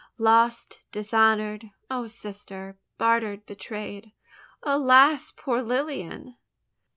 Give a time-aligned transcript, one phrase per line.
[0.17, 1.69] lost dishonoured!
[1.91, 2.75] O sister!
[2.97, 4.13] bartered betrayed!
[4.63, 5.31] Alas!
[5.31, 6.37] poor Lilian!"